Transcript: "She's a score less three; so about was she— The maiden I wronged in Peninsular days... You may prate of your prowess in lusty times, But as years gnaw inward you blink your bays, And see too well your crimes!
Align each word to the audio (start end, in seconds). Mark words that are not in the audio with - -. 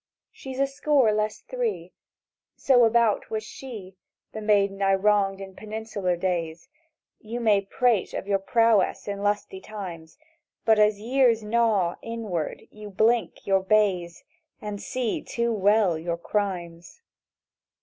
"She's 0.31 0.59
a 0.59 0.65
score 0.65 1.11
less 1.13 1.41
three; 1.41 1.93
so 2.55 2.85
about 2.85 3.29
was 3.29 3.43
she— 3.43 3.97
The 4.31 4.41
maiden 4.41 4.81
I 4.81 4.95
wronged 4.95 5.39
in 5.39 5.55
Peninsular 5.55 6.17
days... 6.17 6.69
You 7.19 7.39
may 7.39 7.61
prate 7.61 8.11
of 8.15 8.25
your 8.27 8.39
prowess 8.39 9.07
in 9.07 9.21
lusty 9.21 9.59
times, 9.61 10.17
But 10.65 10.79
as 10.79 10.99
years 10.99 11.43
gnaw 11.43 11.97
inward 12.01 12.63
you 12.71 12.89
blink 12.89 13.45
your 13.45 13.61
bays, 13.61 14.23
And 14.59 14.81
see 14.81 15.21
too 15.21 15.53
well 15.53 15.99
your 15.99 16.17
crimes! 16.17 17.03